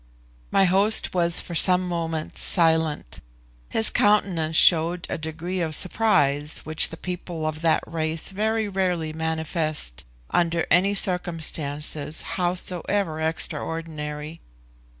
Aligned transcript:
My 0.49 0.65
host 0.65 1.13
was 1.13 1.39
for 1.39 1.53
some 1.53 1.87
moments 1.87 2.41
silent; 2.41 3.19
his 3.69 3.91
countenance 3.91 4.55
showed 4.55 5.05
a 5.11 5.17
degree 5.19 5.61
of 5.61 5.75
surprise 5.75 6.61
which 6.63 6.89
the 6.89 6.97
people 6.97 7.45
of 7.45 7.61
that 7.61 7.83
race 7.85 8.31
very 8.31 8.67
rarely 8.67 9.13
manifest 9.13 10.03
under 10.31 10.65
any 10.71 10.95
circumstances, 10.95 12.23
howsoever 12.33 13.19
extraordinary. 13.21 14.41